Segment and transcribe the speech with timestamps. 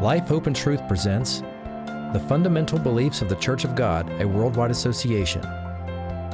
[0.00, 1.40] Life, Hope, and Truth presents
[2.12, 5.42] The Fundamental Beliefs of the Church of God, a Worldwide Association.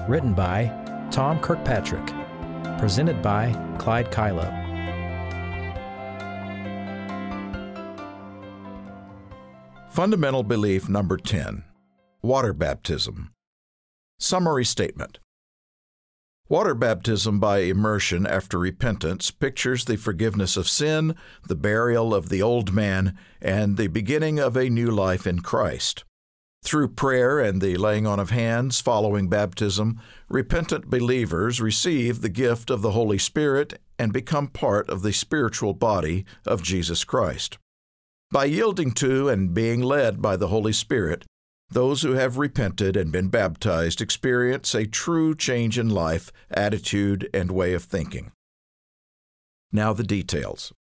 [0.06, 0.70] Written by
[1.10, 2.06] Tom Kirkpatrick.
[2.78, 4.52] Presented by Clyde Kilough.
[9.88, 11.64] Fundamental belief number 10
[12.20, 13.32] Water baptism.
[14.18, 15.20] Summary statement
[16.48, 21.14] Water baptism by immersion after repentance pictures the forgiveness of sin,
[21.48, 26.04] the burial of the old man, and the beginning of a new life in Christ.
[26.62, 32.68] Through prayer and the laying on of hands following baptism, repentant believers receive the gift
[32.68, 37.56] of the Holy Spirit and become part of the spiritual body of Jesus Christ.
[38.30, 41.24] By yielding to and being led by the Holy Spirit,
[41.70, 47.50] those who have repented and been baptized experience a true change in life, attitude, and
[47.50, 48.32] way of thinking.
[49.72, 50.72] Now, the details.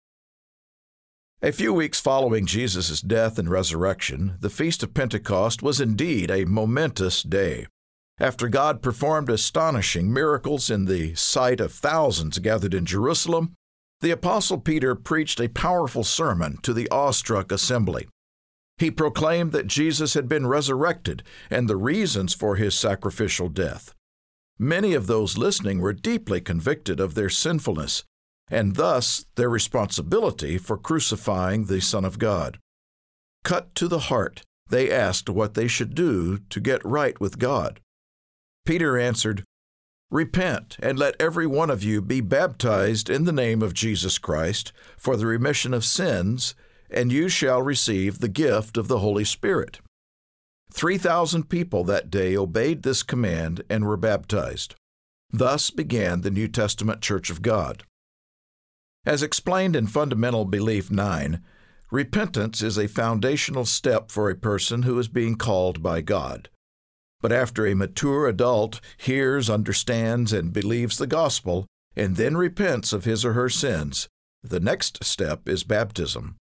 [1.41, 6.45] A few weeks following Jesus' death and resurrection, the Feast of Pentecost was indeed a
[6.45, 7.67] momentous day.
[8.21, 13.55] After God performed astonishing miracles in the sight of thousands gathered in Jerusalem,
[14.03, 18.09] the Apostle Peter preached a powerful sermon to the awestruck assembly.
[18.79, 23.95] He proclaimed that Jesus had been resurrected and the reasons for his sacrificial death.
[24.59, 28.05] Many of those listening were deeply convicted of their sinfulness
[28.51, 32.59] and thus their responsibility for crucifying the Son of God.
[33.45, 37.81] Cut to the heart, they asked what they should do to get right with God.
[38.65, 39.45] Peter answered,
[40.11, 44.73] Repent, and let every one of you be baptized in the name of Jesus Christ
[44.99, 46.55] for the remission of sins
[46.93, 49.81] and you shall receive the gift of the Holy Spirit.
[50.73, 54.75] 3,000 people that day obeyed this command and were baptized.
[55.31, 57.85] Thus began the New Testament Church of God.
[59.05, 61.43] As explained in Fundamental Belief 9,
[61.91, 66.49] repentance is a foundational step for a person who is being called by God.
[67.21, 73.05] But after a mature adult hears, understands, and believes the gospel, and then repents of
[73.05, 74.09] his or her sins,
[74.43, 76.37] the next step is baptism.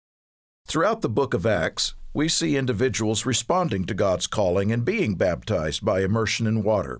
[0.67, 5.83] Throughout the book of Acts, we see individuals responding to God's calling and being baptized
[5.83, 6.99] by immersion in water.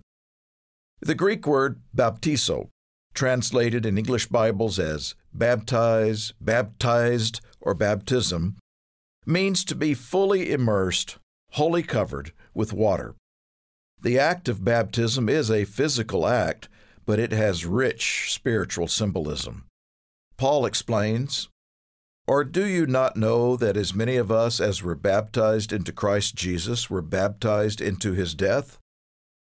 [1.02, 2.70] The Greek word baptizo,
[3.14, 8.58] translated in English Bibles as baptize, baptized, or baptism,
[9.26, 11.18] means to be fully immersed,
[11.52, 13.16] wholly covered with water.
[14.02, 16.70] The act of baptism is a physical act,
[17.06, 19.66] but it has rich spiritual symbolism.
[20.38, 21.50] Paul explains
[22.32, 26.34] or do you not know that as many of us as were baptized into Christ
[26.34, 28.78] Jesus were baptized into his death?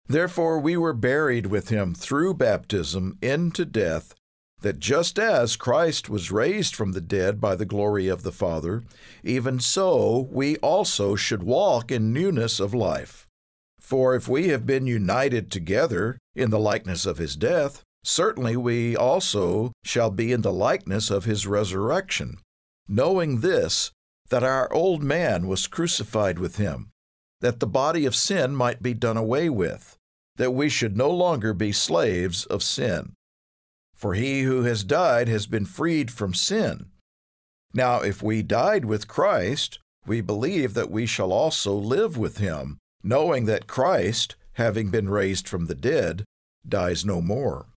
[0.08, 4.16] Therefore we were buried with him through baptism into death,
[4.62, 8.82] that just as Christ was raised from the dead by the glory of the Father,
[9.24, 13.28] even so we also should walk in newness of life.
[13.80, 18.98] For if we have been united together in the likeness of his death, certainly we
[18.98, 22.40] also shall be in the likeness of his resurrection
[22.90, 23.92] knowing this,
[24.30, 26.90] that our old man was crucified with him,
[27.40, 29.96] that the body of sin might be done away with,
[30.38, 33.14] that we should no longer be slaves of sin.
[33.96, 36.88] For he who has died has been freed from sin.
[37.74, 42.80] Now, if we died with Christ, we believe that we shall also live with him,
[43.04, 46.24] knowing that Christ, having been raised from the dead,
[46.68, 47.68] dies no more.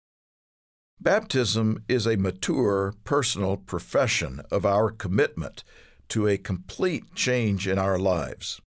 [1.02, 5.64] Baptism is a mature, personal profession of our commitment
[6.10, 8.60] to a complete change in our lives.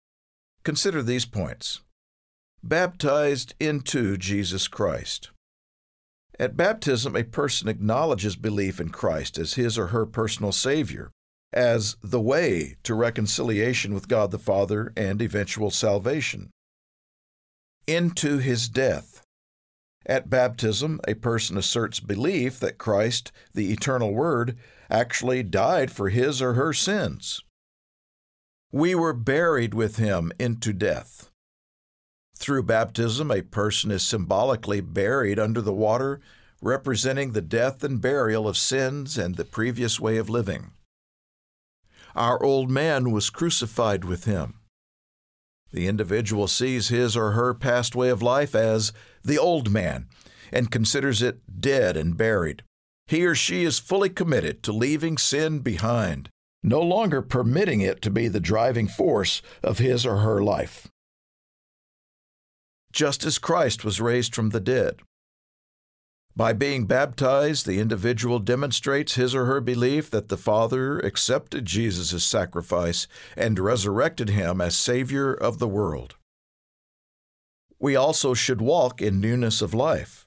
[0.64, 1.82] Consider these points.
[2.60, 5.30] Baptized into Jesus Christ.
[6.36, 11.12] At baptism, a person acknowledges belief in Christ as his or her personal Savior,
[11.52, 16.50] as the way to reconciliation with God the Father and eventual salvation.
[17.86, 19.20] Into his death.
[20.06, 24.58] At baptism, a person asserts belief that Christ, the eternal Word,
[24.90, 27.42] actually died for his or her sins.
[28.70, 31.30] We were buried with him into death.
[32.36, 36.20] Through baptism, a person is symbolically buried under the water,
[36.60, 40.72] representing the death and burial of sins and the previous way of living.
[42.14, 44.60] Our old man was crucified with him.
[45.72, 48.92] The individual sees his or her past way of life as
[49.24, 50.06] the old man
[50.52, 52.62] and considers it dead and buried.
[53.06, 56.30] He or she is fully committed to leaving sin behind,
[56.62, 60.88] no longer permitting it to be the driving force of his or her life.
[62.92, 65.00] Just as Christ was raised from the dead.
[66.36, 72.24] By being baptized, the individual demonstrates his or her belief that the Father accepted Jesus'
[72.24, 73.06] sacrifice
[73.36, 76.16] and resurrected him as Savior of the world.
[77.84, 80.26] We also should walk in newness of life.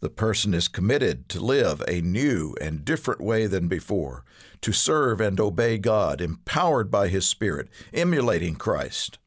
[0.00, 4.24] The person is committed to live a new and different way than before,
[4.62, 9.18] to serve and obey God, empowered by His Spirit, emulating Christ.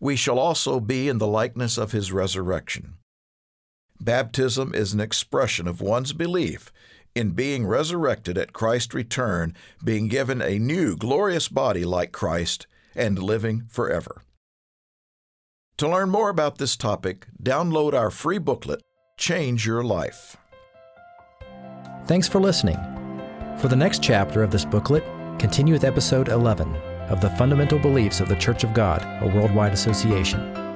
[0.00, 2.94] We shall also be in the likeness of His resurrection.
[4.00, 6.72] Baptism is an expression of one's belief
[7.14, 9.54] in being resurrected at Christ's return,
[9.84, 12.66] being given a new glorious body like Christ,
[12.96, 14.24] and living forever.
[15.78, 18.82] To learn more about this topic, download our free booklet,
[19.16, 20.36] Change Your Life.
[22.06, 22.78] Thanks for listening.
[23.60, 25.04] For the next chapter of this booklet,
[25.38, 26.74] continue with episode 11
[27.10, 30.67] of the Fundamental Beliefs of the Church of God, a Worldwide Association.